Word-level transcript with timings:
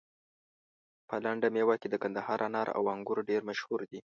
په 1.07 1.15
لنده 1.25 1.47
ميوه 1.55 1.75
کي 1.81 1.87
د 1.89 1.95
کندهار 2.03 2.39
انار 2.47 2.67
او 2.77 2.83
انګور 2.93 3.17
ډير 3.29 3.41
مشهور 3.49 3.79
دي 3.91 3.99